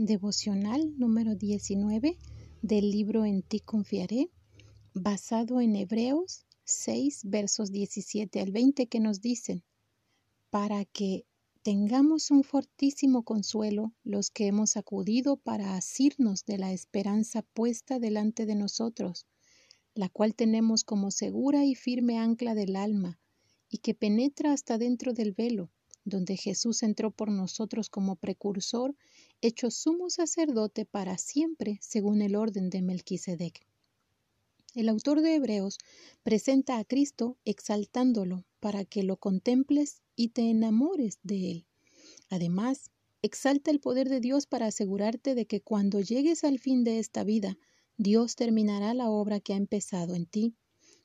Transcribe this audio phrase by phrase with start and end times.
[0.00, 2.18] Devocional número 19
[2.62, 4.30] del libro En ti confiaré,
[4.94, 9.64] basado en Hebreos 6, versos 17 al 20 que nos dicen,
[10.50, 11.26] para que
[11.62, 18.46] tengamos un fortísimo consuelo los que hemos acudido para asirnos de la esperanza puesta delante
[18.46, 19.26] de nosotros,
[19.94, 23.18] la cual tenemos como segura y firme ancla del alma,
[23.68, 25.72] y que penetra hasta dentro del velo
[26.08, 28.96] donde Jesús entró por nosotros como precursor,
[29.40, 33.66] hecho sumo sacerdote para siempre, según el orden de Melquisedec.
[34.74, 35.78] El autor de Hebreos
[36.22, 41.66] presenta a Cristo exaltándolo para que lo contemples y te enamores de él.
[42.28, 42.90] Además,
[43.22, 47.24] exalta el poder de Dios para asegurarte de que cuando llegues al fin de esta
[47.24, 47.58] vida,
[47.96, 50.54] Dios terminará la obra que ha empezado en ti.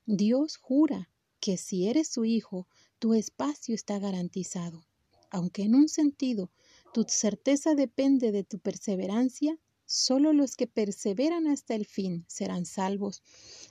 [0.05, 1.09] Dios jura
[1.39, 2.67] que si eres su hijo,
[2.99, 4.85] tu espacio está garantizado.
[5.33, 6.51] Aunque en un sentido
[6.93, 13.23] tu certeza depende de tu perseverancia, solo los que perseveran hasta el fin serán salvos.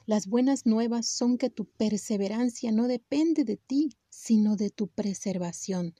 [0.04, 5.94] Las buenas nuevas son que tu perseverancia no depende de ti, sino de tu preservación.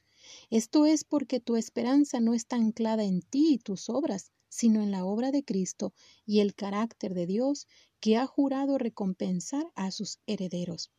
[0.50, 4.90] Esto es porque tu esperanza no está anclada en ti y tus obras, sino en
[4.90, 5.94] la obra de Cristo
[6.26, 7.68] y el carácter de Dios
[8.00, 10.90] que ha jurado recompensar a sus herederos.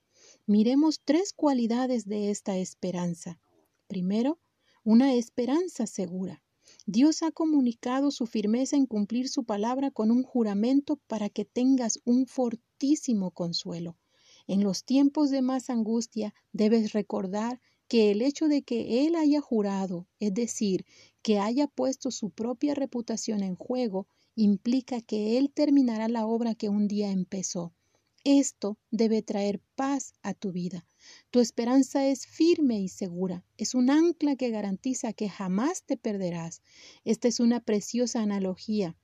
[0.45, 3.41] Miremos tres cualidades de esta esperanza.
[3.87, 4.39] Primero,
[4.83, 6.43] una esperanza segura.
[6.85, 11.99] Dios ha comunicado su firmeza en cumplir su palabra con un juramento para que tengas
[12.03, 13.97] un fortísimo consuelo.
[14.45, 19.39] En los tiempos de más angustia debes recordar que el hecho de que Él haya
[19.39, 20.85] jurado, es decir,
[21.21, 26.67] que haya puesto su propia reputación en juego, implica que Él terminará la obra que
[26.67, 27.73] un día empezó.
[28.25, 30.87] Esto debe traer paz a tu vida.
[31.29, 33.43] Tu esperanza es firme y segura.
[33.57, 36.61] Es un ancla que garantiza que jamás te perderás.
[37.03, 38.95] Esta es una preciosa analogía.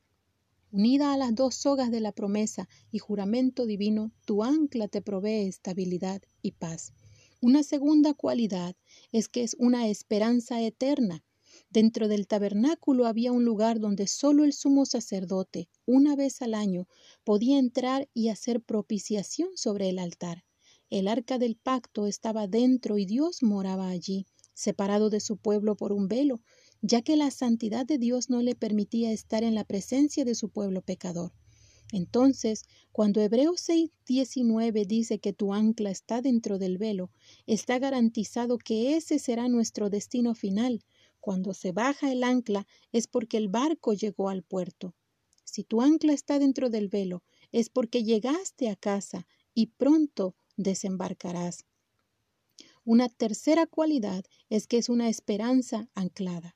[0.72, 5.48] Unida a las dos sogas de la promesa y juramento divino, tu ancla te provee
[5.48, 6.94] estabilidad y paz.
[7.42, 8.78] Una segunda cualidad
[9.12, 11.26] es que es una esperanza eterna.
[11.72, 16.88] Dentro del tabernáculo había un lugar donde solo el sumo sacerdote, una vez al año,
[17.24, 20.44] podía entrar y hacer propiciación sobre el altar.
[20.90, 24.26] El arca del pacto estaba dentro y Dios moraba allí,
[24.56, 26.42] separado de su pueblo por un velo,
[26.82, 30.50] ya que la santidad de Dios no le permitía estar en la presencia de su
[30.50, 31.34] pueblo pecador.
[31.92, 37.12] Entonces, cuando Hebreos 6:19 dice que tu ancla está dentro del velo,
[37.48, 40.84] está garantizado que ese será nuestro destino final,
[41.20, 44.96] cuando se baja el ancla es porque el barco llegó al puerto.
[45.44, 51.66] Si tu ancla está dentro del velo, es porque llegaste a casa y pronto desembarcarás.
[52.86, 56.56] Una tercera cualidad es que es una esperanza anclada.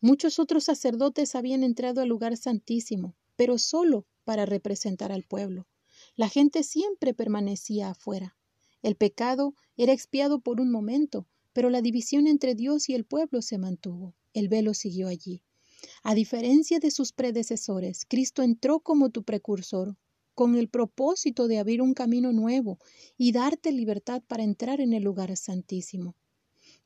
[0.00, 5.66] Muchos otros sacerdotes habían entrado al lugar santísimo, pero solo para representar al pueblo.
[6.16, 8.36] La gente siempre permanecía afuera.
[8.82, 13.40] El pecado era expiado por un momento, pero la división entre Dios y el pueblo
[13.40, 14.14] se mantuvo.
[14.34, 15.40] El velo siguió allí.
[16.02, 19.96] A diferencia de sus predecesores, Cristo entró como tu precursor,
[20.34, 22.78] con el propósito de abrir un camino nuevo
[23.16, 26.16] y darte libertad para entrar en el lugar santísimo.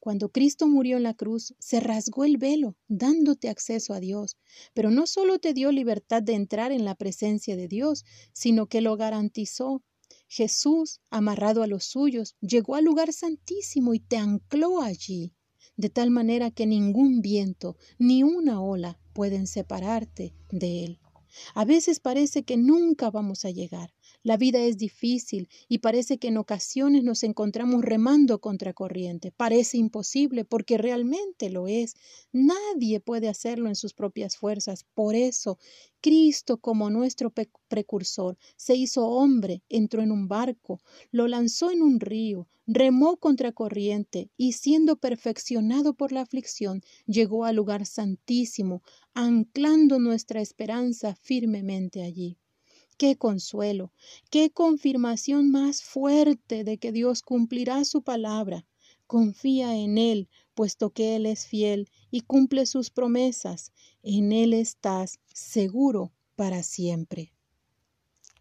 [0.01, 4.37] Cuando Cristo murió en la cruz, se rasgó el velo, dándote acceso a Dios,
[4.75, 8.81] pero no solo te dio libertad de entrar en la presencia de Dios, sino que
[8.81, 9.83] lo garantizó
[10.29, 15.33] Jesús, amarrado a los suyos, llegó al lugar santísimo y te ancló allí,
[15.77, 21.01] de tal manera que ningún viento ni una ola pueden separarte de él.
[21.55, 26.29] A veces parece que nunca vamos a llegar, la vida es difícil y parece que
[26.29, 29.33] en ocasiones nos encontramos remando contra corriente.
[29.33, 31.95] Parece imposible porque realmente lo es.
[32.33, 34.85] Nadie puede hacerlo en sus propias fuerzas.
[34.95, 35.59] Por eso,
[36.01, 37.33] Cristo, como nuestro
[37.69, 40.81] precursor, se hizo hombre, entró en un barco,
[41.11, 47.45] lo lanzó en un río, remó contra corriente y siendo perfeccionado por la aflicción, llegó
[47.45, 48.83] al lugar santísimo,
[49.15, 52.37] anclando nuestra esperanza firmemente allí.
[52.99, 53.93] Qué consuelo,
[54.29, 58.67] qué confirmación más fuerte de que Dios cumplirá su palabra.
[59.07, 63.73] Confía en Él, puesto que Él es fiel y cumple sus promesas.
[64.03, 67.33] En Él estás seguro para siempre.